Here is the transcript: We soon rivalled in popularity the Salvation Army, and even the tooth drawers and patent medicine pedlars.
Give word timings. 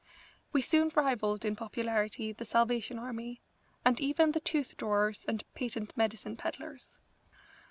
We 0.51 0.63
soon 0.63 0.89
rivalled 0.95 1.45
in 1.45 1.55
popularity 1.55 2.31
the 2.31 2.43
Salvation 2.43 2.97
Army, 2.97 3.39
and 3.85 4.01
even 4.01 4.31
the 4.31 4.39
tooth 4.39 4.75
drawers 4.75 5.25
and 5.27 5.43
patent 5.53 5.95
medicine 5.95 6.35
pedlars. 6.37 6.97